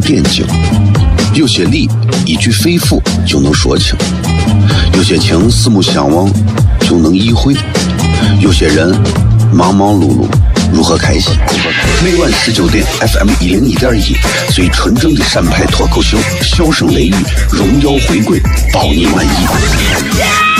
[0.00, 0.44] 点睛；
[1.34, 1.88] 有些理
[2.24, 3.94] 一句肺腑就能说清；
[4.94, 6.30] 有些情四目相望
[6.80, 7.54] 就能意会；
[8.40, 8.90] 有些人
[9.52, 10.26] 忙忙碌碌
[10.72, 11.32] 如何开心？
[12.02, 14.16] 每晚十九点，FM 一零一点一，
[14.52, 17.14] 最纯正的陕派脱口秀，笑声雷雨，
[17.50, 18.40] 荣耀回归，
[18.72, 20.59] 包你满意。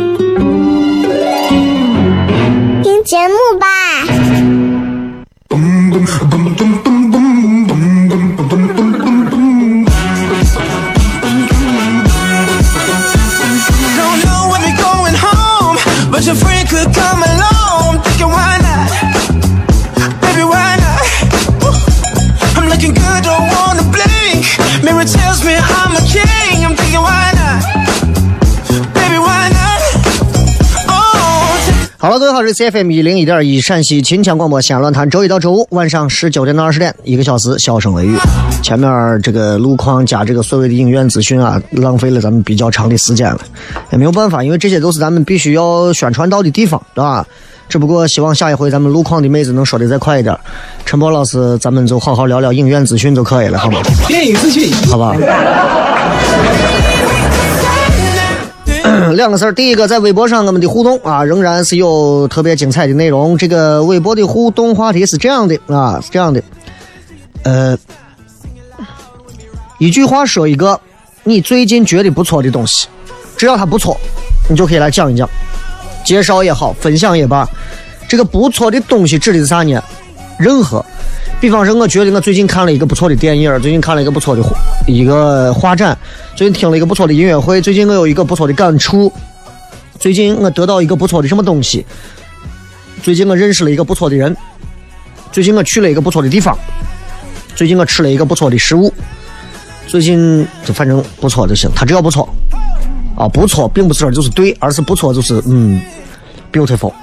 [3.03, 3.67] 节目吧。
[32.47, 38.15] 是 F M 一零一点一陕西秦腔广播西安论坛，周一到周五晚上十九点到二十点，一个小时，笑声雷雨。
[38.63, 43.39] 前面这个路况加这个所谓的影院资讯啊，浪费了咱们比较长的时间了，
[43.91, 47.25] 也没有办法，因为这些都是咱们必须要宣传到的地方，对吧？
[47.69, 50.37] 只不过希望下一回咱们路况的妹子能说的再快一点。
[50.85, 53.79] 陈博老师，咱们就好好聊聊影院资讯就可以了，好吗？
[54.07, 55.15] 电影资讯，好吧。
[59.09, 63.37] 两个事儿，第一个在微博上我们的互动啊，仍然是有特别精彩的内容。
[63.37, 66.41] 这个微博的互动话题是这样的啊，是这样的，
[67.43, 67.77] 呃，
[69.79, 70.79] 一句话说一个
[71.23, 72.87] 你最近觉得不错的东西，
[73.35, 73.97] 只要它不错，
[74.47, 75.27] 你就可以来讲一讲，
[76.05, 77.47] 介绍也好，分享也罢。
[78.07, 79.81] 这个不错的东西指的是啥呢？
[80.41, 80.83] 任何。
[81.39, 84.43] 比方说，我觉得我最近看了一个不错的电影，最近看了一个不错的
[84.85, 85.97] 一个画展，
[86.35, 89.11] 最近听了一个不错的音乐会，最近我有一个不错的感触，
[89.97, 91.83] 最近我得到一个不错的什么东西，
[93.01, 94.35] 最近我认识了一个不错的人，
[95.31, 96.55] 最近我去了一个不错的地方，
[97.55, 98.93] 最近我吃了一个不错的食物，
[99.87, 102.29] 最近就反正不错就行，他只要不错，
[103.15, 105.81] 啊，不错并不是说就是对，而是不错就是嗯
[106.53, 106.93] ，beautiful。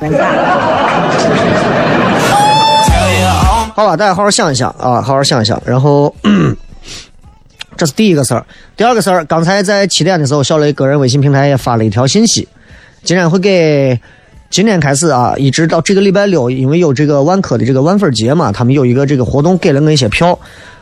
[3.78, 5.62] 好吧，大家好好想一想啊，好好想一想。
[5.64, 6.12] 然后，
[7.78, 8.44] 这是第一个事儿。
[8.76, 12.48] 第二个事儿，刚才在七点的时候，小雷个人微信平台也发了一条信息，
[13.04, 14.00] 今天会给
[14.50, 20.36] 今天开始啊，一直到这个礼拜六，因为有这个万科的这个万分节嘛，他们有一个这个活动，给了我一些票。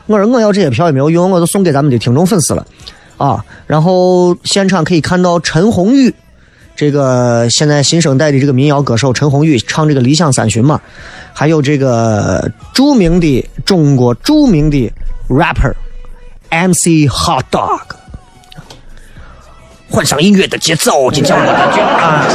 [0.07, 2.65] 我说我要这些票也没有用，我就送给咱们的听众粉丝了
[3.17, 3.45] 啊。
[3.67, 6.11] 然后现场可以看到陈鸿宇。
[6.77, 10.79] 这个现在新生代的这个民谣歌手陈鸿宇唱这个《理想三旬》嘛，
[11.33, 14.89] 还有这个著名的中国著名的
[15.27, 15.73] rapper
[16.51, 17.81] MC Hot Dog，
[19.89, 22.25] 换上音乐的节奏，就叫我的啊。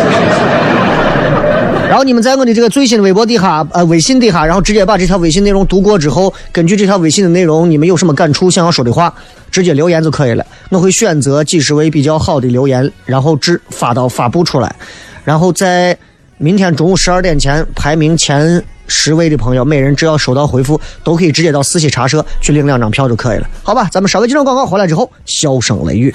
[1.88, 9.12] 然后你们在我的这个最新的微博底下，呃，微信底下，然后直接把这条微信内容读过之后，根据这条微信的内容，你们有什么感触，想要说的话，
[9.50, 10.44] 直接留言就可以了。
[10.70, 14.74] 我会选择几十位比较好的留言，然后只发到发布出来。
[15.22, 15.94] 然后在
[16.38, 23.46] 明天中午十二点前，排名前十位的朋友，每人只要收到回复，都可以直接到四喜茶社去领两张票就可以了。
[23.62, 26.14] 好吧，咱们稍微几张广告回来之后，笑声雷雨。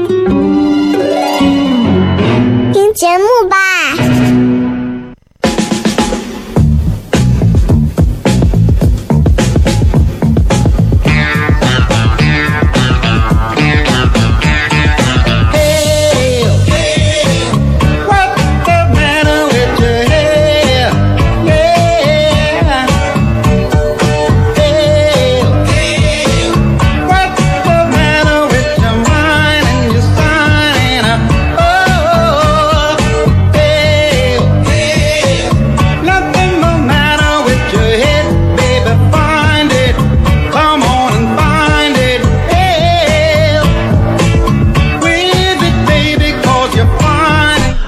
[2.93, 4.30] 节目吧。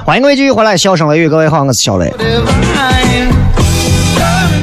[0.06, 2.14] 欢迎各位继续回来，笑声雷雨，各位好，我是小雷。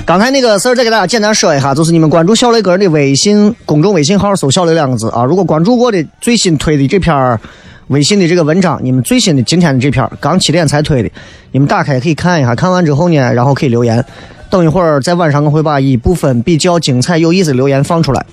[0.05, 5.25] 刚才那个事儿再给大家简单说一下，就是你们关注小雷个人的微信公众微信号，搜“小雷”两个字啊。
[5.25, 7.39] 如果关注过的最新推的这篇
[7.87, 11.11] 微信的这个文章，你们最新的今天的这篇刚七点才推的，
[11.53, 12.55] 你们打开可以看一下。
[12.55, 14.05] 看完之后呢，然后可以留言。
[14.51, 18.27] 等一会儿在晚上我会把一部分比较精彩有意思的留言放出来，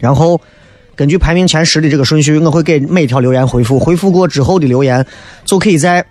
[0.00, 0.38] 然后
[0.94, 3.78] 根据排名前十的这个顺序，我会给每条留言回复。
[3.78, 5.06] 回复过之后的留言，
[5.46, 6.04] 就可以在。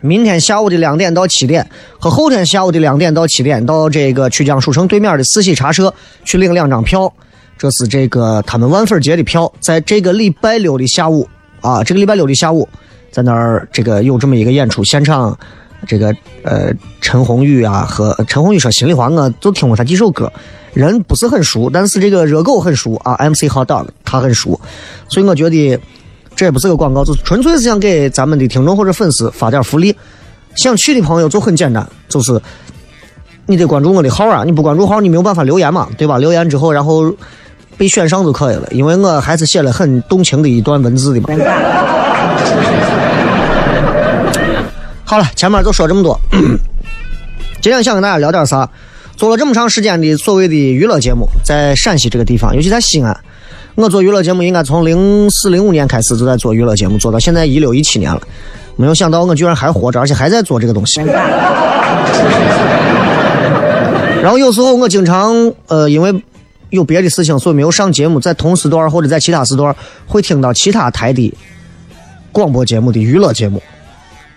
[0.00, 1.68] 明天下午的两点到七点，
[1.98, 5.92] 和后天下午的两点到七点，到这个曲江书城对面的四喜茶社
[6.24, 7.12] 去领两张票。
[7.58, 11.28] 这是这个他们万粉节的票，在这个礼拜六的下午
[11.60, 12.66] 啊，这个礼拜六的下午，
[13.10, 15.38] 在那儿这个有这么一个演出，现场
[15.86, 16.72] 这个呃
[17.02, 20.32] 陈鸿宇啊和陈鸿宇说心里话，我就听过他几首歌，
[20.72, 24.58] 人不是很熟，但是这个热狗很熟啊，MC Hot Dog 他很熟，
[25.08, 25.78] 所以我觉得。
[26.40, 29.94] 这也不是个广告，就是纯粹是想给咱们的听众或者粉丝发点福利。
[30.54, 32.40] 想去的朋友就很简单，就是
[33.44, 34.42] 你得关注我的号啊！
[34.42, 36.16] 你不关注号，你没有办法留言嘛，对吧？
[36.16, 37.14] 留言之后，然后
[37.76, 38.66] 被选上就可以了。
[38.70, 41.28] 因为我还是写了很动情的一段文字的嘛。
[45.04, 46.18] 好了，前面就说这么多。
[47.60, 48.66] 今天想跟大家聊点啥？
[49.14, 53.14] 做了这么长时间的所谓的娱乐节目，在陕西这个地方，尤其在西安。
[53.76, 58.20] 我做娱乐节目应该从零四零五年开始就在做娱乐节目，做到现在一六一七年了。
[58.76, 61.00] 没有想到我居然还活着，而且还在做这个东西。
[64.22, 66.14] 然后有时候我经常呃，因为
[66.70, 69.74] 有别的事情，所以没有上节目，在同时段或者在其他时段
[70.06, 71.32] 会听到其他台的
[72.32, 73.62] 广播节目的娱乐节目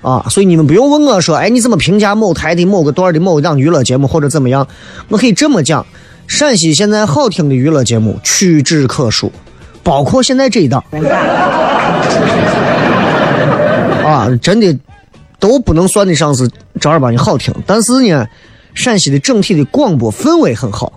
[0.01, 0.25] 啊。
[0.29, 4.65] 所以你们不用问我说，哎，你怎么评价某台的某个段的某一档娱乐节目或者怎么样？
[5.09, 5.85] 我可以这么讲。
[6.27, 9.31] 陕西现在好听的娱乐节目屈指可数，
[9.83, 10.83] 包括现在这一档，
[14.03, 14.75] 啊，真的
[15.39, 16.49] 都不能算得上是
[16.79, 17.53] 正儿八经好听。
[17.67, 18.25] 但是呢，
[18.73, 20.93] 陕西的整体的广播氛围很好，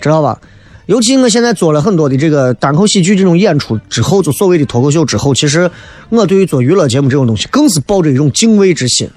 [0.00, 0.38] 知道吧？
[0.86, 5.70] 尤其我现在做了很多的这个单口喜剧这种演出之后，就所谓的脱口秀之后，其实
[6.08, 9.08] 我对于做娱乐节目这种东西，更是抱着一种敬畏之心。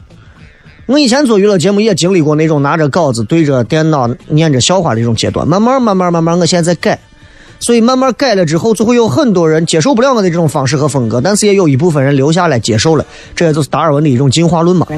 [0.88, 7.00] 我以前做娱乐节目也经历过那种拿着稿子对着电脑念着笑话的这种阶段，慢慢慢慢慢慢，我现在在改，
[7.60, 13.04] 所以慢慢改了之后，就会有很多人接受不了我的这种方式和风格，但是也有一部分人留下来接受了，
[13.36, 14.86] 这也就是达尔文的一种进化论嘛。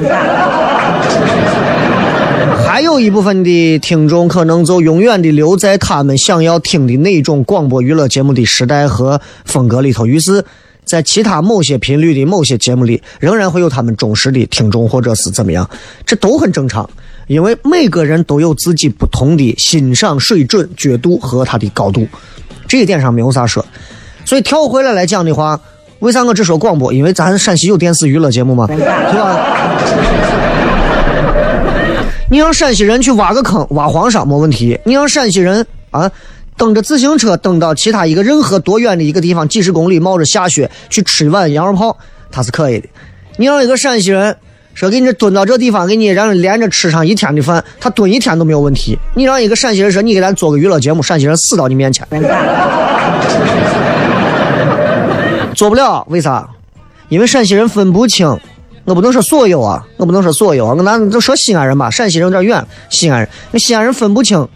[2.66, 10.44] 还有一部分的听众可能就永远的留在他们想要听的那种广播娱乐节目的时代和风格里头，于是。
[10.88, 15.68] 在其他某些频率的某些节目里，仍然会有他们忠实的听众，或者是怎么样，
[16.06, 16.88] 这都很正常。
[17.26, 22.08] 因为每个人都有自己不同的欣赏水准、角度和他的高度，
[22.66, 23.62] 这一点上没有啥说。
[24.24, 25.60] 所以跳回来来讲的话，
[25.98, 26.90] 为啥我只说广播？
[26.90, 28.84] 因为咱陕西有电视娱乐节目嘛，对吧？
[32.30, 34.80] 你让陕西人去挖个坑，挖黄沙没问题。
[34.84, 36.10] 你让陕西人啊。
[36.58, 41.96] 蹬着自行车蹬到其他一个任何多远的一个地方，几十公里，冒着下雪去吃一碗羊肉泡，
[42.30, 42.88] 他是可以的。
[43.36, 44.36] 你让一个陕西人
[44.74, 48.98] 说给你蹲到这地方，给你让连着吃上一天的饭，他蹲一天都没有问题。
[49.14, 52.06] 你让一个陕西人说你给咱做个娱乐节目，陕西人死到你面前，
[55.54, 56.04] 做不了。
[56.10, 56.48] 为啥？
[57.08, 58.38] 因为陕西人分不清，
[58.84, 64.46] 我不能说所有啊，我不能说所有啊，我拿就说西安人吧，陕西人有点远，西安人，那西安人分不清。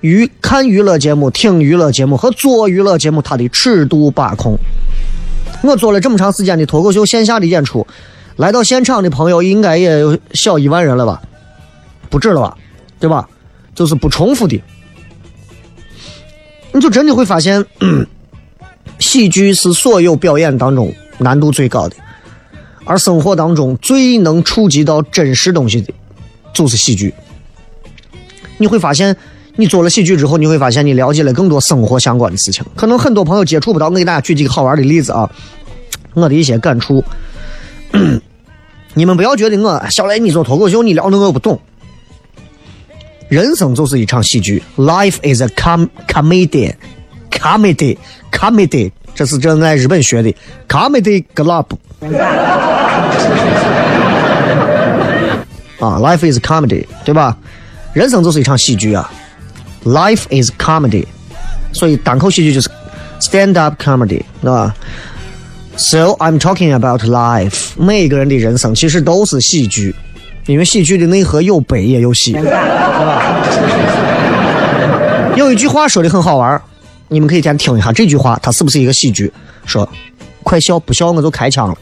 [0.00, 4.56] 娱看娱乐节目、听娱乐节目和做娱乐节目，它的尺度把控
[5.62, 7.86] 我做了这么长时间的脱口秀线下的演出，
[8.36, 11.20] 来到现场的朋友应该也有小一万人了吧？
[12.08, 12.56] 不止了吧？
[13.00, 13.28] 对吧？
[13.74, 14.62] 就是不重复的，
[16.72, 17.64] 你就真的会发现，
[18.98, 21.96] 喜剧是所有表演当中难度最高的，
[22.84, 25.92] 而生活当中最能触及到真实东西的，
[26.52, 27.12] 就是喜剧。
[28.56, 29.16] 你会发现，
[29.60, 32.64] 你做了喜剧之后，你会发现你了解了更多生活相关的事情。
[32.76, 35.28] 可能很多朋友接触不到，我给大家举几个好玩的例子啊，
[36.14, 37.02] 我的一些感触。
[38.94, 41.60] 你们不要觉得我小雷你做脱口秀，你聊的我不懂。
[43.28, 50.32] 人生就是一场喜剧，Life is a com comedy，comedy，comedy，这是正在日本学的
[50.68, 51.66] comedy club。
[55.80, 57.36] 啊，Life is comedy，对吧？
[57.92, 59.10] 人生就是一场喜剧啊
[59.88, 61.06] ，Life is comedy，
[61.72, 62.70] 所以单口喜剧就是
[63.20, 64.74] stand up comedy，对吧
[65.76, 69.94] ？So I'm talking about life，每个人的人生其实都是喜剧。
[70.46, 72.32] 因为喜剧的内核有悲也有喜，
[75.36, 76.58] 有一句话说的很好玩
[77.08, 79.30] 你们可以先听一下这句话，它是不是一个喜剧？
[79.66, 79.86] 说，
[80.42, 81.76] 快笑，不笑我就开枪了。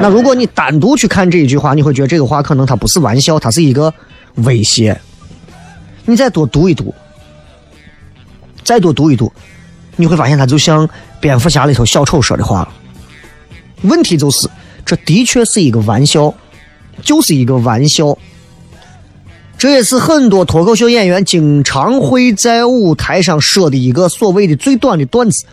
[0.00, 3.92] 那如果你单独去看这一句话，你会觉得这个话可能它不是玩笑，它是一个
[4.36, 5.00] 威胁。
[6.04, 6.94] 你再多读一读，
[8.62, 9.32] 再多读一读，
[9.96, 10.88] 你会发现它就像
[11.20, 12.68] 蝙蝠侠里头小丑说的话。
[13.82, 14.48] 问题就是。
[14.86, 16.34] 这的确是一个玩笑，
[17.00, 18.18] 就是一个玩笑。
[19.56, 25.46] 这也是很多脱口秀演员经常会在舞台上说的一个所谓的最短的段子。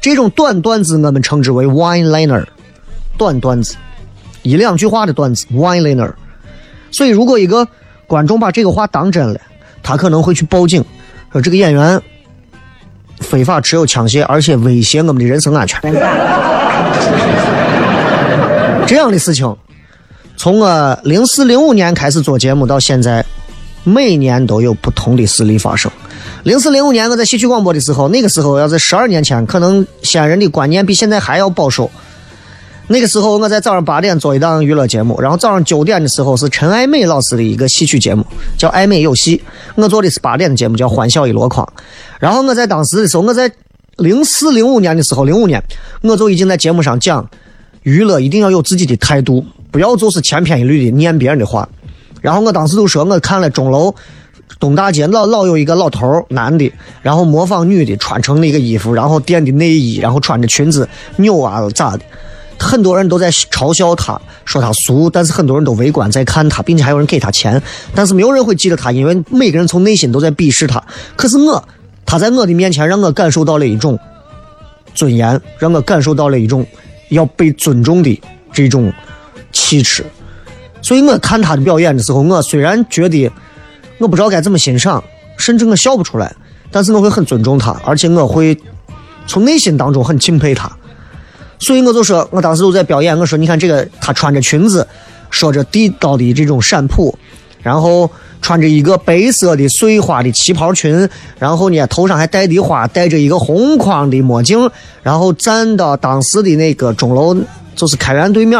[0.00, 2.46] 这种短段子我们称之为 “one liner”，
[3.18, 3.76] 短段子，
[4.40, 6.14] 一两句话的段子 “one liner”。
[6.90, 7.68] 所以，如果一个
[8.10, 9.40] 观众把这个话当真了，
[9.84, 10.84] 他可能会去报警，
[11.30, 12.02] 说这个演员
[13.20, 15.80] 非法持有枪械，而且威胁我们的人身安全。
[18.84, 19.56] 这样的事情，
[20.36, 23.24] 从我零四零五年开始做节目到现在，
[23.84, 25.88] 每年都有不同的事例发生。
[26.42, 31.88] 零四零五年我在戏曲广播的时候，那个时候要在十二年前，可能西安人的观念比现在还要保守。
[32.92, 38.26] 那个时候我在早上八点做一档娱乐节目，然后早上九点的时候是陈爱美老师的一个戏曲节目，
[38.58, 39.38] 叫《爱美有戏》。
[39.76, 41.64] 我做的是八点的节目，叫《欢笑一箩筐》。
[42.18, 43.48] 然后我在当时的时候，我在
[43.98, 45.62] 零四零五年的时候，零五年
[46.02, 47.24] 我就已经在节目上讲。
[47.84, 51.66] 娱乐一定要有自己的态度，不要就是千篇一律的念别人的话。
[52.20, 53.94] 然后我当时就说，我看了钟楼
[54.58, 56.70] 东大街老老有一个老头男的，
[57.00, 62.00] 然后模仿女的穿成那个衣服，然后垫的内衣，然后穿着裙子扭啊咋的，
[62.60, 67.60] 很多人都在嘲笑他，说他俗，但是很多人都围观在看他，并且还有人给他钱，
[67.94, 70.80] 但是没有人会记得他，因为每个人从内心都在鄙视他。
[71.16, 71.66] 可是我，
[72.06, 73.98] 他在我的面前让我感受到了一种
[74.94, 76.64] 尊严，让我感受到了一种。
[77.10, 78.92] 要被尊重的这种
[79.50, 80.06] 气质，
[80.80, 83.28] 所以我看他的表演的时候，我虽然觉得
[83.98, 85.02] 我不知道该怎么欣赏，
[85.36, 86.32] 甚至我笑不出来，
[86.70, 88.56] 但是我会很尊重他，而且我会
[89.26, 90.70] 从内心当中很敬佩他。
[91.60, 94.84] 所以我就说，我当时就在表演，我说你看这个，他穿着裙子，
[95.30, 97.16] 说着地道的这种陕普，
[97.62, 98.10] 然后。
[98.42, 101.06] 穿着一个白色的碎花的旗袍裙，
[101.38, 104.70] 然后呢，头上还戴的花，戴着一个红框的墨镜，
[105.02, 107.36] 然后站到当时的那个钟楼，
[107.76, 108.58] 就是开元对面，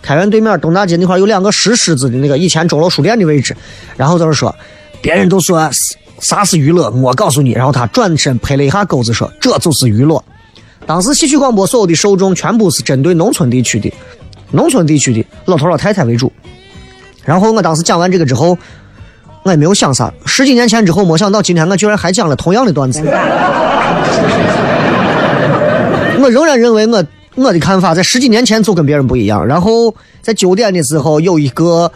[0.00, 3.54] 开元对面东大街那块有两个石狮子的那个以前钟楼书店的位置，
[3.98, 4.52] 然后就是说，
[5.02, 5.70] 别人都说
[6.20, 10.24] 啥是娱乐，我告诉你，然后他转身拍了一下钩子说，这就是娱乐。
[10.88, 13.92] 当时戏曲广播所有的受众全部是针对农村地区的，
[14.50, 16.32] 农村地区的老头老太太为主。
[17.24, 18.56] 然后我当时讲完这个之后。
[19.44, 23.00] 我也没有想啥，十几年前之后，没想到今天我居然还讲了同样的段子。
[26.20, 27.02] 我仍然认为我
[27.36, 29.46] 我的看法在十几年前就跟别人不一样。
[29.46, 31.90] 然后在九点的时候，有一个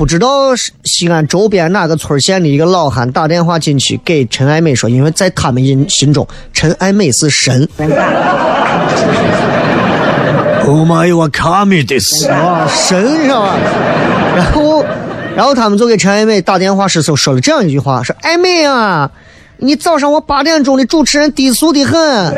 [0.00, 7.68] 不知道西安周边哪个村县的一个老汉打电话进去给陈爱美说，因为在他们心心中，陈爱美是神。
[10.64, 13.54] Oh my god, this 啊，神是吧？
[14.34, 14.82] 然后。
[15.36, 19.10] 然后他们就给陈爱美打电话时，候说了这样一句话：“说爱美啊，
[19.58, 22.34] 你早上我八点钟的主持人低俗的很，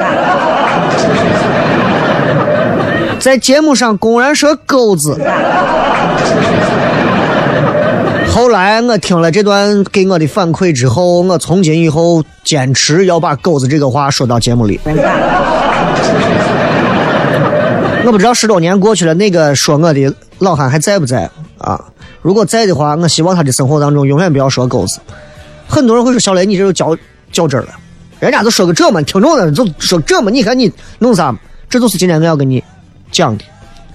[3.21, 5.17] 在节目上公然说钩子。”
[8.33, 14.81] 后来我听了这段给我的反馈之后，我从今以后坚持要把狗子这个话说到节目里。
[18.05, 21.79] 我不知道十多年过去了，那个说我的老汉还在不在啊？
[22.23, 24.99] 如果在的话，我希望他的生活当中永远不要说狗子。
[25.69, 26.97] 很多人会说：“小雷，你这就较
[27.33, 27.69] 较真了。”
[28.19, 31.37] 人家都说个这么，听众的就说这么，你看你弄啥？
[31.69, 32.65] 这就是今天我要跟你
[33.11, 33.45] 讲的。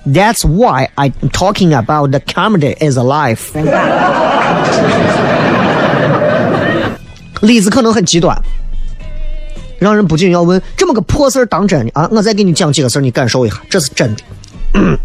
[0.08, 3.40] That's why I'm talking about the comedy is alive。
[7.42, 8.36] 例子可能很极端，
[9.80, 12.08] 让人不禁要问：这么个破事儿当真的啊？
[12.12, 14.24] 我再给你讲几个事儿，你感受一下，这是真的。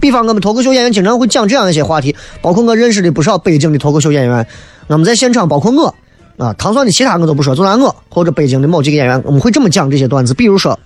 [0.00, 4.46] 比方我们脱口秀演员经常会讲这样一些话题，包括我认识的不少北京的脱口秀演员，
[4.88, 5.94] 我们在现场，包括我
[6.38, 10.34] 啊，唐山的其他我都不说，就拿我或者北京的某几个演员，我们会这么讲这些段子。
[10.34, 10.78] 比如说，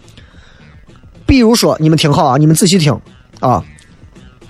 [1.25, 3.01] 比如说，你们听好啊，你们仔细听
[3.41, 3.65] 啊，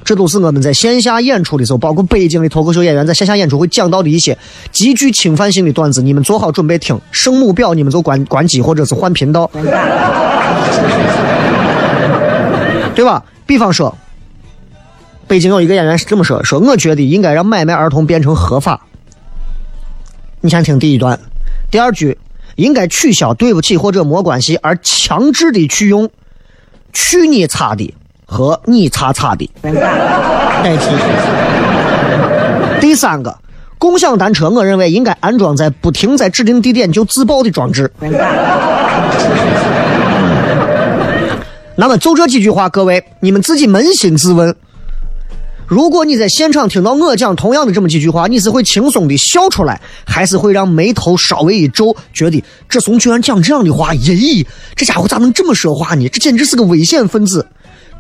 [0.05, 4.37] 这都是我们在线下演出的时候，包括北京的脱口秀演员在线下演出会讲到的一些
[4.71, 7.01] 极具侵犯性的段子，你们做好准备听。
[7.11, 9.51] 声母表你们就关关机或者是换频道，
[12.95, 13.25] 对吧？
[13.47, 13.97] 比方说。
[15.29, 18.85] 北京有一个演员是这么说：“说我觉得应该让买卖儿童变成合法。”
[20.43, 21.21] 你先听第一段，
[21.71, 22.19] 第二句
[22.57, 26.11] 应该取消“对不起”或者“没关系”，而强制的去用
[26.93, 27.95] “去你擦的”
[28.31, 30.87] 和“你擦擦的”代替。
[32.81, 33.37] 第三个，
[33.77, 37.91] 共享单车，我认为应该安装在不停在指定地点就自爆的装置。
[41.75, 44.55] 那么就这几句话，各位你们自己扪心自问。
[45.67, 53.93] 如果你在现场听到我讲同样的这么几句话，你是会轻松的笑出来，还是会让眉头稍微一皱，觉得这怂居然讲这样的话？
[53.95, 54.47] 咦，
[54.77, 56.09] 这家伙咋能这么说话呢？
[56.09, 57.47] 这简直是个危险分子！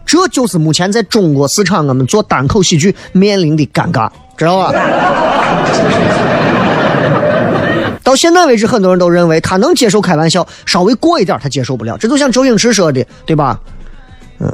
[0.07, 4.73] 这就是目前在中国市场我们做单口喜剧面临的尴尬，知道吧？
[8.02, 11.97] 到现在为止，很多人都认为他能接受开玩笑，稍微过一点他接受不了。
[11.97, 13.61] 这就像周星驰说的，对吧？
[14.40, 14.52] 嗯。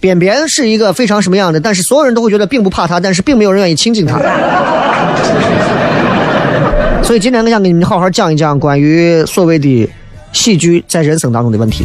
[0.00, 4.16] 边边是一个非常什么样的，但是所有人都会觉得并不怕他，但是并没有人愿意亲近他。
[7.02, 9.90] 所以今天我想跟你们好好讲一讲关于所谓的
[10.32, 11.84] 喜剧在人生当中的问题。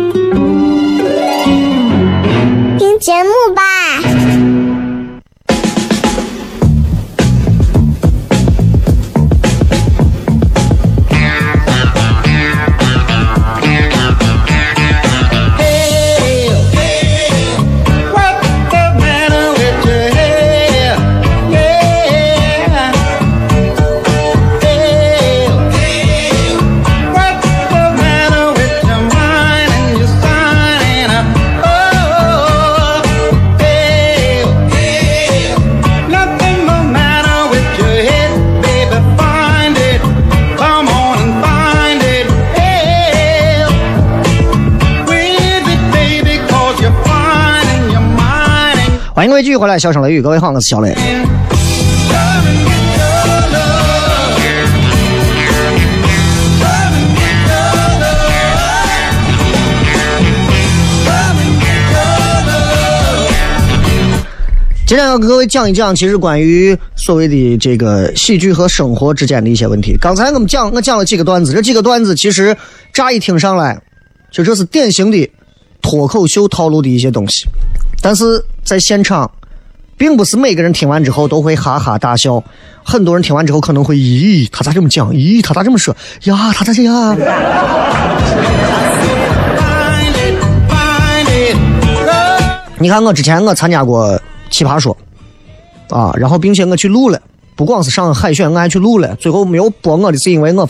[3.01, 4.10] 节目吧。
[49.41, 50.95] 位继续回来，笑声雷雨，各位好，我是小雷。
[64.85, 69.97] 今天要跟各位讲一讲，其实关于所谓的这个喜剧和生活之间的一些问题。
[69.99, 72.55] 刚才我们讲，我讲了几个段子，这几个段子其实
[72.93, 73.81] 乍一听上来，
[74.31, 75.27] 就这是典型的
[75.81, 77.47] 脱口秀套路的一些东西。
[78.03, 79.29] 但是在现场，
[79.97, 82.43] 并不是每个人听完之后都会哈哈大笑，
[82.83, 85.11] 很多人听完之后可能会咦，他咋这么讲？
[85.11, 85.95] 咦，他咋这么说？
[86.23, 87.17] 呀，他咋这样？
[92.79, 94.19] 你看我之前我参加过
[94.49, 94.95] 奇葩说，
[95.89, 97.21] 啊，然后并且我去录了。
[97.55, 100.67] 不光是上海选，我还去录了，最后没有播我的是因为我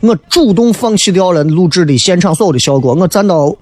[0.00, 3.54] 我主动放弃掉了录制的现场所有的效果，我站到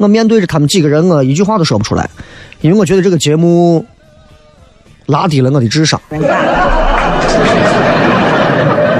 [0.00, 2.08] 我面对着他们几个人，我一句话都说不出来，
[2.62, 3.84] 因为我觉得这个节目
[5.04, 6.00] 拉低了我的智商。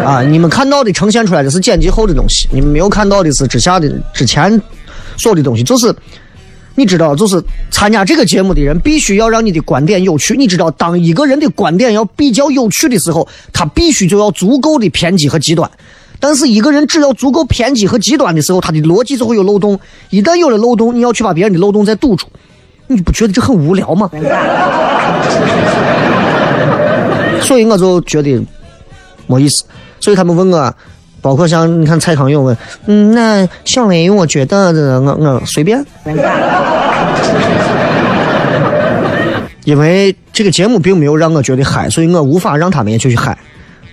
[0.05, 0.21] 啊！
[0.23, 4.61] 你们看到的呈现出来的是剪辑后的东西，你们没有看到的是之下的之前
[5.17, 5.63] 所有的东西。
[5.63, 5.95] 就是
[6.75, 10.37] 你知道，就是参加这个节目的人必须要让你的观点有趣。
[10.37, 15.71] 你知道，当一个人的观点要比较有趣的时候，他必须就要足够的偏激和极端。
[16.21, 19.81] 但是一个人只要足够偏激和极端的时候，他的逻辑就会有漏洞。
[20.11, 22.27] 一旦有了漏洞，你要去把别人的漏洞再堵住，
[22.87, 24.11] 你不觉得这很无聊吗？
[27.41, 28.41] 所以我就觉得
[29.27, 29.65] 没意思。
[29.99, 30.75] 所以他们问我，
[31.23, 32.57] 包括像你看蔡康永问，
[32.87, 35.85] 嗯，那小雷，我觉得我我随便，
[39.65, 43.37] 因为这个节目并没有让我觉得嗨，所以我无法让他们也去嗨，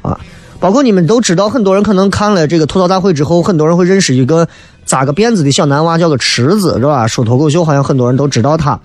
[0.01, 0.17] 啊，
[0.59, 4.47] 包括你们都知道，很多人可能看了这个吐槽大会之后，很多人会认识一个
[4.85, 7.07] 扎个辫子的小男娃，叫做池子，是吧？
[7.07, 8.79] 说脱口秀，好像很多人都知道他。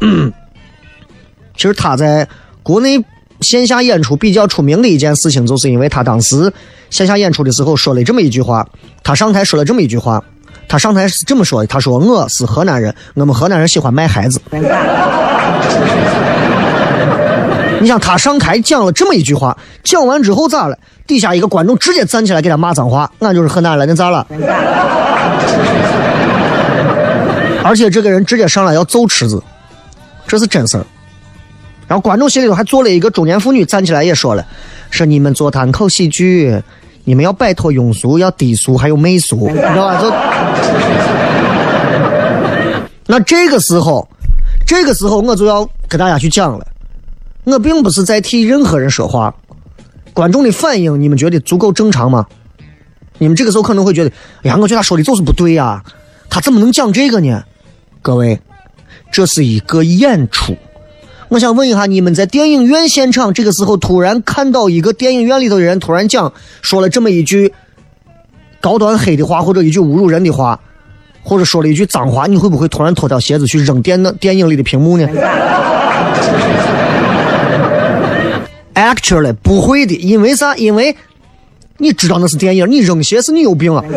[1.56, 2.28] 其实他在
[2.62, 3.04] 国内。
[3.40, 6.50] 线下演出比较出名的一件事情，就是因为他当时
[6.88, 8.66] 线下演出的时候说了这么一句话。
[9.02, 10.22] 他上台说了这么一句话，
[10.66, 14.40] 他上台是这么说的：“他说我是河南人，我们河南人喜欢卖孩子。”
[17.84, 20.78] 你想他上台讲了这么一句话，讲完之后咋了？
[21.06, 24.26] 底下一个观众直接站起来给他骂脏话，俺就是河南人，那咋了？
[27.62, 29.42] 而且这个人直接上来要揍池子，
[30.26, 30.86] 这是真事儿。
[31.86, 34.42] 然后观众席里头还坐了一个中年妇女，站起来也说了
[34.88, 36.58] ：“说你们做单口喜剧，
[37.04, 40.10] 你们要摆脱庸俗，要低俗，还有媚俗，你知道吧？”就
[43.06, 44.08] 那这个时候，
[44.66, 46.66] 这个时候我就要跟大家去讲了。
[47.44, 49.34] 我并不是在替任何人说话，
[50.12, 52.26] 观众的反应你们觉得足够正常吗？
[53.18, 54.10] 你们这个时候可能会觉得
[54.42, 55.84] ：“哎呀，我觉得他说的就是不对呀，
[56.28, 57.44] 他怎么能讲这个呢？”
[58.02, 58.40] 各位，
[59.12, 60.56] 这是一个演出。
[61.28, 67.52] 我想问一下，你们在电影院现场这个时候突然看到一个电影院里头的人突然讲说了这么一句
[68.60, 70.58] 高端黑的话，或者一句侮辱人的话，
[71.22, 75.08] 或者说了一句脏话，你会不会突然脱掉鞋子去扔电那电影里的屏幕呢
[78.74, 80.56] ？Actually，不会的，因为啥？
[80.56, 80.96] 因为
[81.78, 83.84] 你知道那是电影，你扔鞋是你有病啊！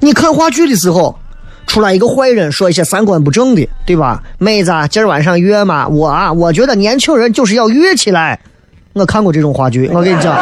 [0.00, 1.16] 你看话剧的时候。
[1.68, 4.22] 出来一个坏人，说一些三观不正的，对吧？
[4.38, 5.88] 妹子，今儿晚上约吗？
[5.88, 8.38] 我啊，我觉得年轻人就是要约起来。
[8.92, 10.38] 我看过这种话剧，我跟你讲，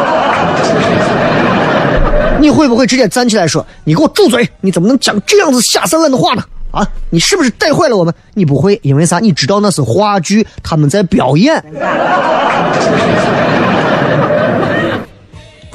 [2.39, 4.47] 你会不会直接站起来说：“你给我住嘴！
[4.61, 6.43] 你怎么能讲这样子下三滥的话呢？”
[6.75, 8.13] 啊，你是不是带坏了我们？
[8.35, 9.21] 你不会，因为啥？
[9.21, 11.65] 你知道那是话剧，他们在表演。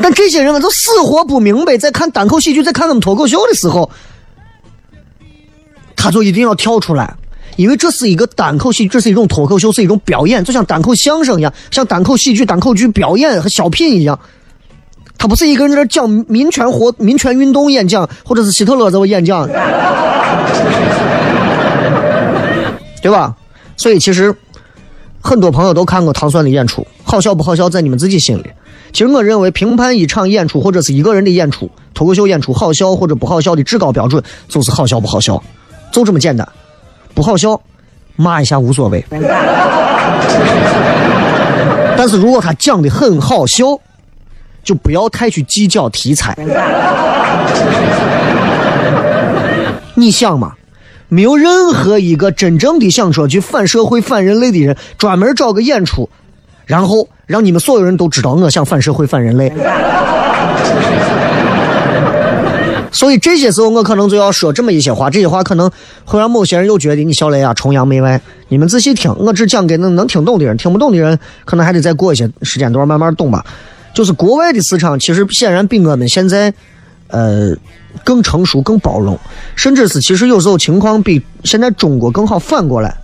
[0.01, 3.89] 但这些人们都死活不明白，在看单口喜剧，在看他们脱口秀的时候。
[6.01, 7.13] 他就一定要跳出来，
[7.57, 14.17] 因为这是一个单口戏，这是一种脱口秀，是一种表演，就像单口相声一样，像单口喜剧、单口剧表演和小品一样。
[15.19, 19.45] 他不是一个人在那讲民权活、民权运动演讲，或者是希特勒在我演讲，
[23.01, 23.35] 对吧？
[23.75, 24.33] 所以其实
[25.21, 28.45] 很多朋友都看过唐蒜的演出，好笑不好笑在你们自己心里。
[28.91, 35.43] 其实我认为，评判一场演出或者是一个人的演出，脱口秀演出好笑或者不好笑的至高标准，就是好笑不好笑。
[35.91, 36.47] 就这么简单，
[37.13, 37.61] 不好笑，
[38.15, 39.05] 骂一下无所谓。
[41.97, 43.65] 但是如果他讲的很好笑，
[44.63, 46.35] 就不要太去计较题材。
[49.95, 50.53] 你想嘛，
[51.07, 56.09] 没有任何一个真正的想说去反社会、反人类的人，专门找个演出，
[56.65, 59.51] 然后让你们所有人都知道我想反社会、反人类。
[62.91, 65.09] 所以这些时候，我可能就要说这么一些话。
[65.09, 65.69] 这些话可能
[66.05, 68.19] 会让某些人又觉得你小雷啊崇洋媚外。
[68.47, 73.45] 你们仔细听，我只讲给能能听懂的人，听不懂的人可能还得再过一些时间段慢慢懂吧。
[73.99, 76.53] 就是国外的市场其实显然比我们现在
[77.07, 77.53] 呃
[78.05, 79.19] 更成熟、更包容，
[79.57, 82.39] 甚至是其实有时候情况比现在中国更好。
[82.39, 82.95] 反过来，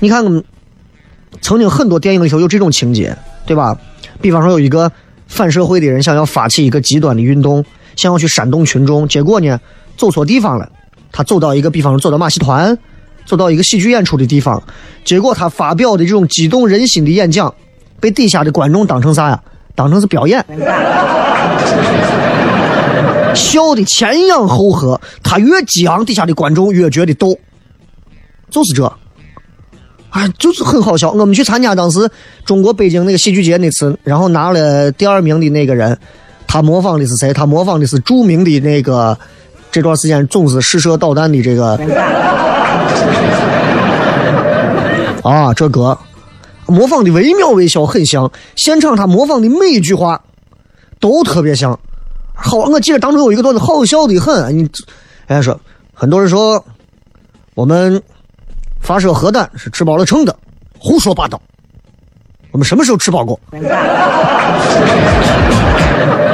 [0.00, 0.24] 你看，
[1.40, 3.78] 曾经很多电影里头有这种情节，对吧？
[4.20, 4.90] 比方说有一个
[5.28, 7.64] 反社会的人想要发起一个极端的运动。
[7.94, 9.60] 想要去煽动群众，结果呢，
[9.96, 10.68] 走错地方了。
[11.12, 12.76] 他走到一个，比方说走到马戏团，
[13.24, 14.60] 走到一个喜剧演出的地方，
[15.04, 17.54] 结果他发表的这种激动人心的演讲，
[18.00, 19.40] 被底下的观众当成啥呀？
[19.76, 20.44] 当成是表演，
[23.34, 25.00] 笑的前仰后合。
[25.22, 27.38] 他越激昂，底下的观众越觉得逗，
[28.50, 28.92] 就是这。
[30.10, 31.10] 哎，就是很好笑。
[31.10, 32.10] 我们去参加当时
[32.46, 35.98] 中国北京那个戏剧节那次，然后拿了第二名的那个人，
[36.46, 37.34] 他模仿的是谁？
[37.34, 39.18] 他模仿的是著名的那个
[39.70, 41.76] 这段时间总是试射导弹的这个
[45.22, 45.98] 啊，这歌
[46.66, 48.30] 模仿的惟妙惟肖，很像。
[48.54, 50.22] 现场他模仿的每一句话
[51.00, 51.78] 都特别像。
[52.34, 54.56] 好，我记得当中有一个段子好笑的很。
[54.56, 54.62] 你，
[55.26, 55.58] 人家说
[55.94, 56.64] 很多人说
[57.54, 58.02] 我们
[58.80, 60.36] 发射核弹是吃饱了撑的，
[60.78, 61.40] 胡说八道。
[62.52, 63.38] 我们什么时候吃饱过？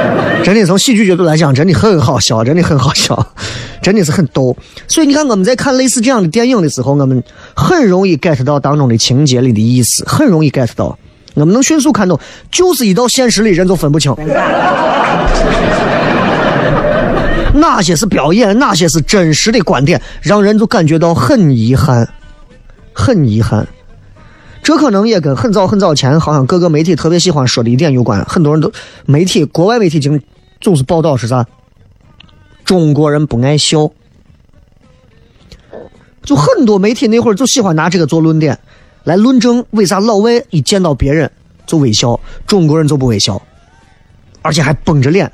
[0.43, 3.33] 真的从喜剧角度来讲，真的很好笑，真的很好笑，
[3.81, 4.55] 真的是很逗。
[4.89, 7.23] 所以你看，我们在看类似这样的电影的时候，我们
[7.55, 10.97] 很容易 get 到当中的情节里的意思，很容易 get 到。
[11.35, 12.19] 我们能迅速看懂，
[12.51, 14.13] 就是一到现实里人就分不清，
[17.55, 22.07] 哪些是表演，哪些是真实的观点，让人就感觉到很遗憾，
[22.91, 23.65] 很遗憾。
[24.61, 28.23] 这可能也跟很早很早前，好像各个媒体特别喜欢说的一点有关。
[28.25, 28.71] 很多人都
[29.05, 30.21] 媒体，国外媒体经
[30.63, 31.45] 总是报道是啥？
[32.63, 33.91] 中国人不爱笑，
[36.23, 38.57] 就很多媒体那会儿就喜欢拿这个做论点。
[39.03, 41.29] 来论证为啥老外一见到别人
[41.67, 43.41] 就微笑，中国人就不微笑，
[44.41, 45.29] 而且还绷着脸。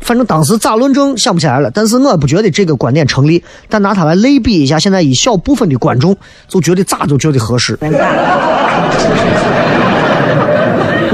[0.00, 3.44] 反正当时咋论证想不起来了，但是我不觉得这个观点成立。
[3.68, 6.16] 但拿它来类比一下，现在一小部分的观众
[6.48, 7.78] 就觉得咋就觉得合适。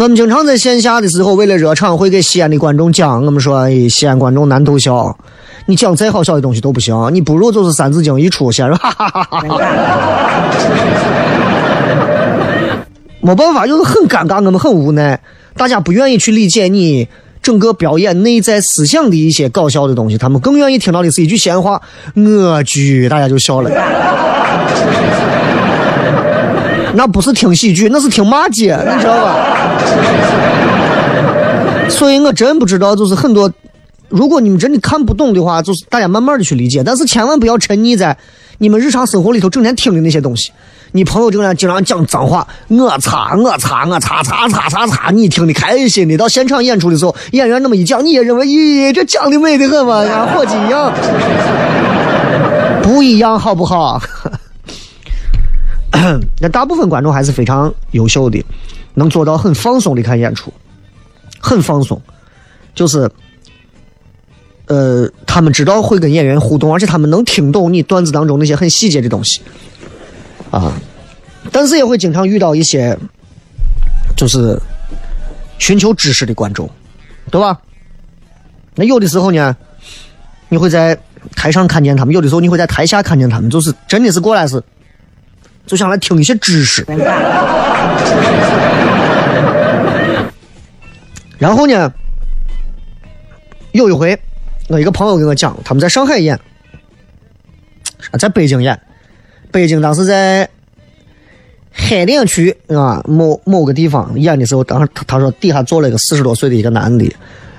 [0.00, 5.14] 我们经常在线下的时候，为了热场，会给西安的观众讲，我们说，哎，西安观众难逗笑。
[5.66, 9.44] 你讲再好笑的东西都不行，你不如就是三字经一出，先说 哈哈哈哈。
[13.20, 15.20] 没办法，就是很尴尬，我们很无奈，
[15.54, 17.06] 大家不愿意去理解你
[17.42, 21.78] 整个表演内在思想的一些搞笑的东西，他们更愿意听到的是一句闲话，
[22.14, 23.70] 我去，大家就笑了。
[26.94, 29.36] 那不是听喜剧，那是听骂街，你知道吧？
[31.88, 33.50] 所以我真不知道，就是很多，
[34.08, 38.16] 如果你们真的看不懂的话，就是大家慢慢的去理解，但是千万不要沉溺在
[38.58, 40.52] 你们日常生活里头整天听的那些东西。
[40.92, 46.16] 你朋友经常经常讲脏话，我擦我擦我擦擦擦擦擦，你听的开心的。
[46.16, 50.92] 到现场演出的时候，演员那么一讲，你也认为，咦，这讲的美的很嘛，像伙计一样，
[52.82, 54.02] 不一样，好不好？
[56.40, 58.42] 那大部分观众还是非常优秀的，
[58.94, 60.52] 能做到很放松的看演出，
[61.38, 62.00] 很放松，
[62.74, 63.10] 就是，
[64.66, 69.42] 呃，他们知道会跟演员互动，而且他们能听懂你段子当中那些很细节的东西。
[70.50, 70.72] 啊，
[71.52, 72.98] 但是也会经常遇到一些，
[74.16, 74.58] 就是
[75.58, 76.68] 寻求知识的观众，
[77.30, 77.60] 对吧？
[78.74, 79.56] 那有的时候呢，
[80.48, 80.98] 你会在
[81.36, 84.62] 台上看见他们；有的时候你会在台下看见他们，就是真的是过来是，
[85.70, 86.84] 就想来听一些知识。
[91.38, 91.92] 然后呢，
[93.70, 94.18] 有一回，
[94.66, 96.36] 我一个朋友跟我讲，他们在上海演，
[98.18, 98.76] 在北京演。
[99.52, 100.50] 北京当时在
[101.70, 107.08] 海淀区啊某某个地方演的时候，当时他他说底下坐了一个四十多岁的一个男的，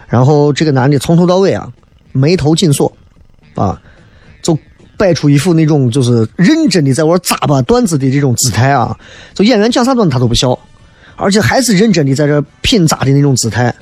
[0.09, 1.71] 然后这个男的从头到尾啊
[2.11, 2.91] 眉头紧锁，
[3.55, 3.90] 啊，就
[5.01, 8.95] 摆出一副那种就是认真的在玩砸巴段子的这种姿态啊，
[9.33, 10.57] 就演员讲啥段子他都不笑，
[11.15, 13.73] 而且还是认真的在这品咂的那种姿态。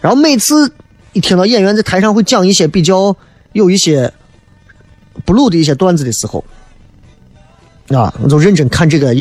[0.00, 0.72] 然后每次
[1.14, 3.16] 一听到演员在台上会讲一些比较
[3.54, 4.12] 有一些
[5.24, 6.44] 不露的一些段子的时候。
[7.88, 9.12] 啊，我就认真看这个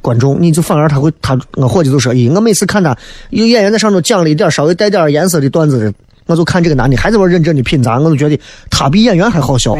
[0.00, 2.98] 观众，你就反而他会他我伙计就说，咦，我每次看他
[3.30, 5.94] 有演员在上头讲了一点稍微带点颜色的段子的，
[6.26, 8.38] 我就看这个男的还在玩认真的品咂，我就觉得
[8.70, 9.74] 他比演员还好笑。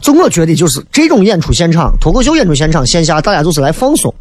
[0.00, 4.12] 就我觉得就是这种演出现场，脱口秀演出现场，线下大家就是来放松，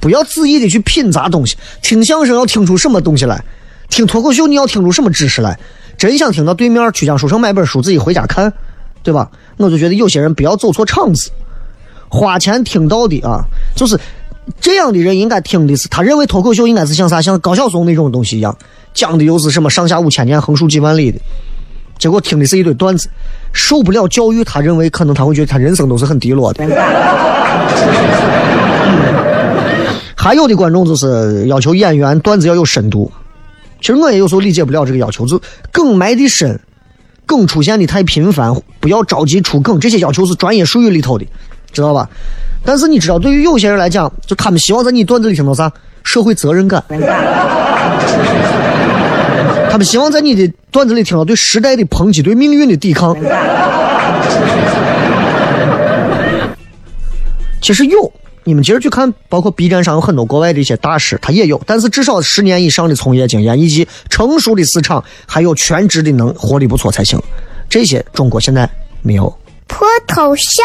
[0.00, 1.56] 不要恣意的去品砸东西。
[1.82, 3.42] 听相声要听出什么东西来，
[3.88, 5.58] 听脱口秀你要听出什么知识来。
[5.96, 8.52] 真想听到对面曲江书城买本书自己回家看。
[9.02, 9.30] 对吧？
[9.56, 11.30] 我就觉得有些人不要走错场子，
[12.10, 13.40] 花钱听到的啊，
[13.74, 13.98] 就是
[14.60, 18.56] 这样的人应该听的是，他认为脱口秀应该是像啥，像高晓松那种东西一样，
[18.92, 21.20] 讲的又是什么上下五千年、横竖几万里的，
[21.98, 23.08] 结果听的是一堆段子，
[23.52, 26.64] 受不了教育，他认为可能他会觉得他人生都是很低落的。
[30.16, 33.10] 还有的观众就是要求演员段子要有深度，
[33.80, 36.58] 其实我也有时候理解不了这个要求，就梗埋的深。
[37.26, 41.24] 梗出现的太频繁，不要着急出梗，这些要求是专业术语里头的，
[41.70, 42.10] 知道吧？
[42.64, 45.70] 但是你知道，对于有些人来讲，就他们希望在你段子里听到啥？
[46.02, 46.82] 社会责任感。
[49.70, 53.14] 他们希望在你的段子里听到对时代的抨击，对命运的抵抗。
[57.60, 58.12] 其实有，
[58.44, 67.20] 你们今儿去看，包括 B 站上有很多国外的一些大师，他也有，但是至少十年以上的从业经验以及成熟的市场，还有全职的能活得不错才行。
[67.68, 68.68] 这些中国现在
[69.02, 69.32] 没有。
[69.68, 70.64] 脱头像？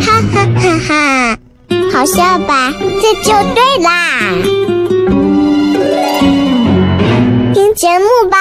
[0.00, 1.38] 哈哈哈哈！
[1.92, 2.72] 好笑吧？
[3.00, 3.88] 这就对啦。
[7.52, 8.38] 听节目吧。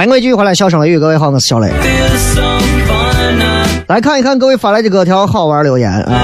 [0.00, 1.70] 欢迎各位继续回来，笑声雷雨，各位好，我是小雷。
[3.86, 6.22] 来看一看各位发来的各条好玩留言啊。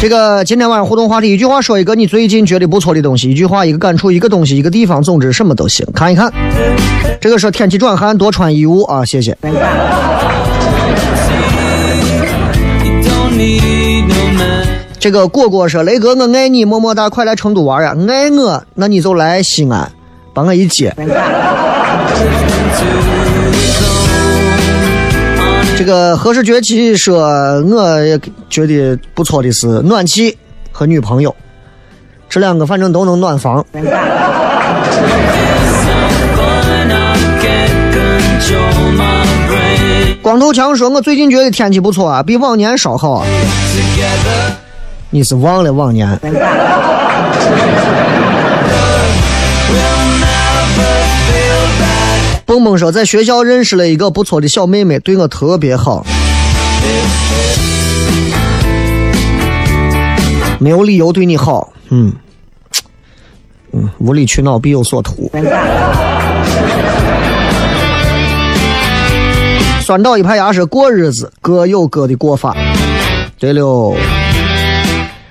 [0.00, 5.86] 这个今天晚上互动话题，一句话说一个你最近觉得不错的东西，一句话一个感触，一个东西一个地方，总之什么都行。
[5.94, 6.32] 看一看，
[7.20, 9.38] 这个说天气转寒，多穿衣物啊，谢谢。
[14.98, 17.94] 这个果果说雷哥，我爱你，么么哒，快来成都玩呀！
[18.08, 19.92] 爱我，那你就来西安。
[20.34, 20.94] 把我一接。
[25.76, 27.22] 这个何氏崛起说，
[27.62, 28.18] 我也
[28.48, 30.36] 觉得不错的是暖气
[30.70, 31.34] 和女朋友，
[32.28, 33.64] 这两个反正都能暖房。
[40.22, 43.26] 光头强说，我最近觉得天气不错啊，比往年稍好啊。
[45.10, 46.08] 你是忘了往年？
[52.52, 56.04] 蹦蹦说，在学校认识了一个不错的小妹妹，对我特别好。
[60.58, 62.12] 没有理由对你好，嗯，
[63.72, 65.30] 嗯，无理取闹必有所图。
[69.80, 72.54] 酸倒一排牙说，过日子各有各的过法。
[73.38, 73.96] 对了，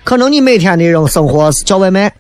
[0.04, 2.12] 可能你每天的人生活是叫外卖，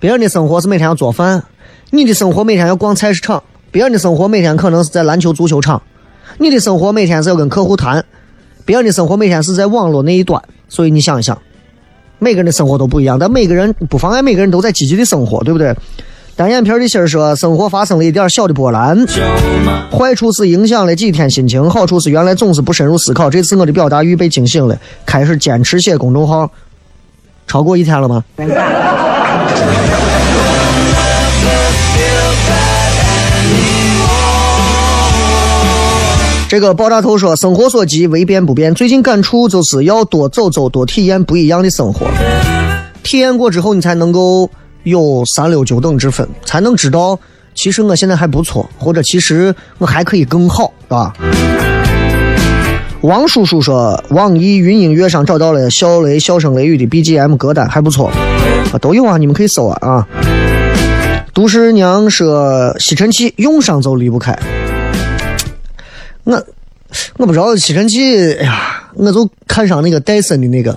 [0.00, 1.44] 别人的生活是每天要做饭，
[1.90, 3.42] 你的生活每天要逛菜市场。
[3.70, 5.82] 别人的生活每天可能是在篮球、足球场，
[6.38, 8.04] 你的生活每天是要跟客户谈，
[8.64, 10.42] 别人的生活每天是在网络那一端。
[10.68, 11.36] 所以你想一想，
[12.18, 15.74] 每个人的生活都不一样，但每个人不妨碍每个人都在积极的生活，对不对？
[16.34, 19.06] 单眼皮的心说，生活发生了一点小的波澜，
[19.90, 26.50] 坏处是影响了几天心情，好处是原来总是不深入思考，这次我的表达欲被惊醒了，开始坚持写公众号，
[27.46, 28.22] 超过一天了吗？
[36.48, 38.72] 这个爆炸头说：“生活所急，唯变不变。
[38.72, 42.06] 最近感触就是要多走走，多体验不一样的生活。
[43.02, 44.48] 体验过之后，你才能够
[44.84, 47.18] 有三六九等之分，才能知道
[47.52, 51.12] 其实我现在还不错，或者其实我还可以更好，是吧？”
[53.02, 58.08] 王叔叔说：“网易云音乐上找到了笑雷笑声雷雨的 BGM 歌单，还不错
[58.72, 60.08] 啊，都有啊，你们可以搜啊啊。”
[61.34, 64.38] 杜氏娘说：“吸尘器用上就离不开。”
[66.26, 66.46] 我
[67.18, 70.76] 我不知道吸尘器，哎呀，我就看上那个戴森的那个，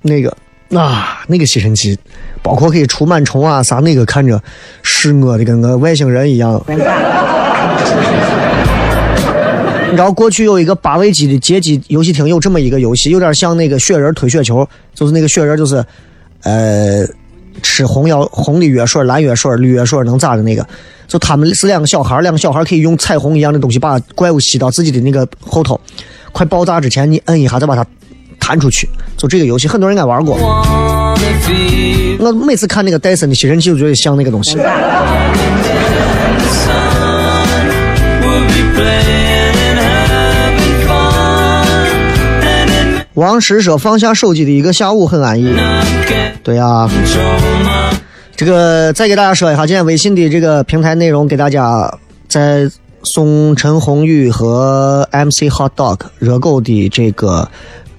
[0.00, 0.36] 那个
[0.78, 1.98] 啊，那个吸尘器，
[2.40, 4.40] 包括可以除螨虫啊啥，那个看着
[4.82, 6.64] 是我的跟个外星人一样。
[6.68, 6.76] 你
[9.96, 14.64] 知道过去有一个八位机的街机游戏厅，有这么一个游戏，有点像那个雪人推雪球，
[14.94, 15.84] 就是那个雪人就是，
[16.44, 17.04] 呃。
[17.62, 20.66] 吃红药红的药水、蓝药水、绿药水能咋的那个？
[21.06, 25.78] 就他们是两个小孩，两个小孩可以用彩虹一样的东西把怪物吸到自己的那个后头，
[26.32, 27.84] 快爆炸之前你摁一下再把它
[28.40, 28.88] 弹出去。
[29.16, 30.36] 就这个游戏，很多人应该玩过。
[32.18, 34.58] 我每次看那个戴森的吸尘器，就觉得像那个东西。
[43.12, 45.54] 王石说放下手机的一个下午很安逸。
[46.42, 46.88] 对呀、
[48.36, 51.98] 这个再给大家说一下，今天微信的这个平台内容，给大家
[52.28, 52.68] 在
[53.02, 57.48] 送陈鸿宇和 MC Hot Dog 热狗的这个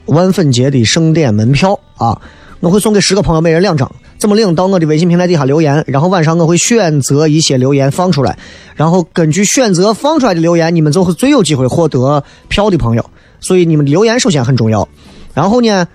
[0.06, 2.22] 万粉节的盛典门票啊，
[2.60, 3.92] 我会送给十个朋友，每人两张。
[4.18, 4.56] 怎么领？
[4.56, 8.38] 到我的微信平台底下留言，然后晚上我会选择一些留言放出来，
[8.76, 13.06] 然后根据选择放出来的留言，你们就会最有机会获得票的朋友。
[13.42, 14.88] 所以你们留言首先很重要。
[15.34, 15.86] 然后呢，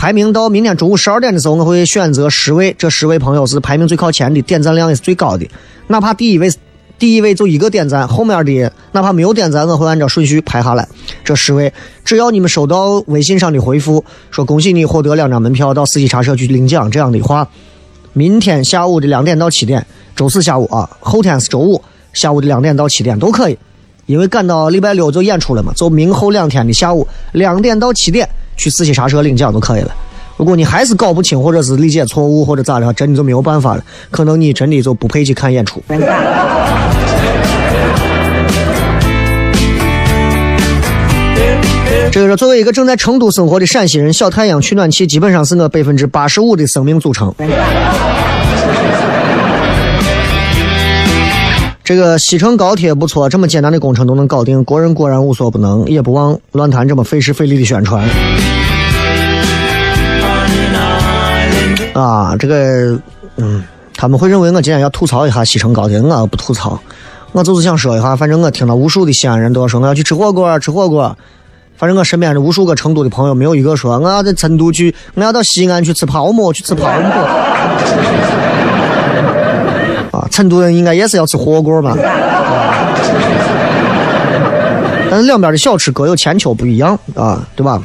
[0.00, 5.46] 排名到明天中午十二点的时候，我会选择十位，这十位朋友是排名最靠前的，点赞量也是最高的。
[5.88, 6.50] 哪怕第一位，
[6.98, 10.88] 第一位就一个点赞，后面的哪怕没有点赞，我会按照顺序排下来。
[11.22, 11.70] 这十位，
[12.02, 17.46] 只要你们收到微信上的回复，说恭喜你获得两张门票到四季茶社去领奖这样的话，
[18.14, 19.86] 明天下午的两点到七点，
[20.16, 21.82] 周四下午啊，后天是周五
[22.14, 23.58] 下午的两点到七点都可以。
[24.06, 28.26] 因为赶到礼拜六就演出了嘛，就明后两天的下午两点到七点
[28.60, 29.90] 去四喜茶社领奖就可以了。
[30.36, 33.82] 如果你还是搞不清，或者是理解错误，或者咋的，真的就没有办法了。
[34.10, 35.82] 可能你真的就不配去看演出。
[42.12, 47.34] 这个是作为一个正在成都生活的陕西人，小太阳取暖器基本上是我百分之八十五的生命组成。
[51.82, 58.08] 这个西成高铁不错，这么简单的工程都能搞定，国人果然无所不能，也不忘乱谈这么费时费力的宣传。
[61.92, 62.96] 啊，这个，
[63.36, 63.64] 嗯，
[63.96, 66.78] 他们会认为我今天要吐槽一下西成高铁，我不吐槽，
[67.32, 71.16] 我就是想说一下，反正我听到无数的西安人都要说我要去吃火锅，吃火锅。
[71.76, 77.10] 反正我身边的无数个成都的朋友，没有一个说我要在成都去，我要到西安去吃泡馍，去吃泡馍。
[80.20, 81.96] 啊，成都人应该也是要吃火锅吧？
[85.10, 87.80] 但是两边的小吃各有千秋，不一样啊，对吧？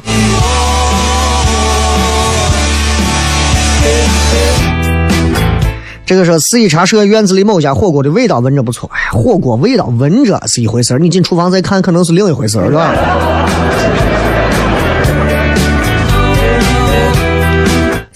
[6.04, 12.92] 这个说四一茶社院子里某家火锅的味道闻着不错，哎，火锅味道闻着是一回事你进厨房再看可能是另一回事是吧？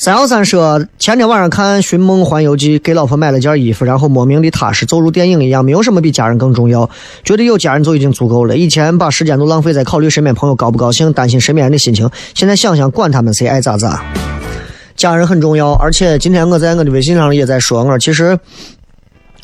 [0.01, 6.89] 三幺三说，前天晚上看《寻梦环游记》，给老婆买了件衣服，然后莫名的踏实，就如电影一样，没有什么比家人更重要，
[7.23, 8.57] 觉得有家人就已经足够了。
[8.57, 14.03] 以前把时间都浪费在考虑身边朋友高不高兴，担心身边人的心情，现在想想，管他们谁爱咋咋。
[14.97, 18.39] 家人很重要，而且今天我在我的微信上也在说，我其实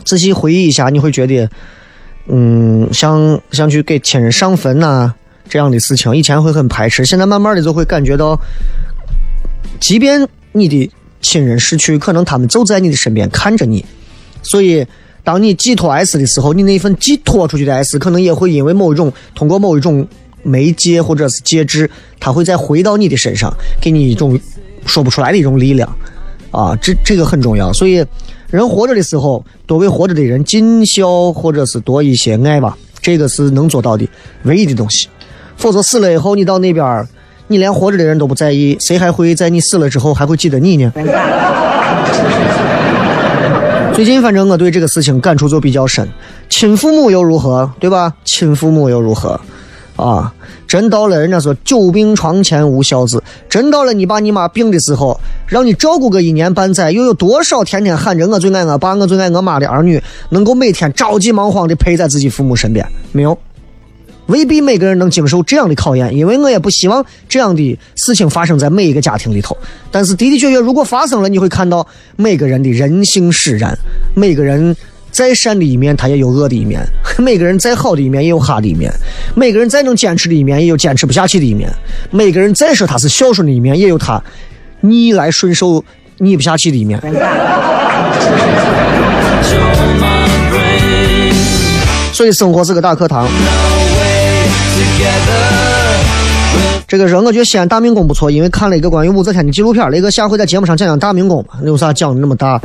[0.04, 1.50] 仔细回忆一下，你会觉得，
[2.28, 5.12] 嗯，像像去给亲人上坟呐、
[5.50, 8.40] 这样的事情，以前会很排斥，现在慢慢的就会感觉到，
[9.80, 10.90] 即便你的
[11.22, 13.84] 亲人逝去，可能他们就在你的身边看着你，
[14.42, 14.86] 所以
[15.24, 20.06] 当你寄托 S 的时候，你那份寄托出去的 S，可能也会因为某一种通过某一种
[20.42, 21.90] 媒介或者是介质，
[22.20, 24.38] 它会再回到你的身上，给你一种
[24.86, 25.92] 说不出来的一种力量，
[26.52, 27.72] 啊，这这个很重要。
[27.72, 28.04] 所以，
[28.50, 34.08] 人活着的时候，多为活着的人尽孝，或者是多一些爱吧，这个是能做到的
[34.44, 35.08] 唯一的东西。
[35.56, 37.08] 否则死了以后，你到那边儿，
[37.49, 40.92] 你连活着的人都不在意，谁还会在你死了之后还会记得你呢？
[43.94, 46.07] 最近反正我对这个事情感触就比较深，
[46.51, 48.12] 亲父母又如何，对吧？
[48.24, 49.40] 亲父母又如何？
[49.97, 50.30] 啊，
[50.66, 62.86] 真到了人家说久病床前无孝子，真到了你爸你妈病的时候，让你照顾个一年半载，又有多少天天喊着我最爱我爸我最爱我妈的儿女，能够每天着急忙慌的陪在自己父母身边？
[63.12, 63.38] 没有。
[64.26, 69.56] 未必每个人能经受这样的考验，因为我也不希望这样的事情发生在每一个家庭里头。
[69.90, 73.76] 但是的的确确，如果发生了，你会看到每个人的人性使然，
[74.14, 74.74] 每个人
[75.12, 76.80] 再善的一面，他也有恶的一面；
[77.18, 78.90] 每个人再好的一面，也有哈的一面；
[79.34, 81.70] 每个人再能坚持的一面，也有坚持不下去的一面；
[82.10, 84.22] 每个人再说他是孝顺的一面，也有他
[84.80, 85.82] 逆来顺受、
[86.18, 87.00] 逆不下去的一面。
[92.12, 93.28] 所以生活是个大课堂。
[96.88, 102.60] 这个人我觉得西安大明宫不错，因为看了一个关于武则天的纪录片，雷哥下回在节目上讲讲大明宫吧，有啥讲的那么大？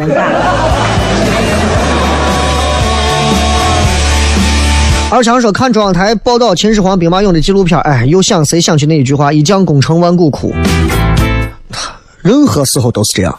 [5.10, 10.54] 二强说看中央台报道秦始皇兵马俑的纪录片，哎，又想谁想起那一句话：“一将功成万骨枯。”
[12.24, 13.38] 任何时候都是这样。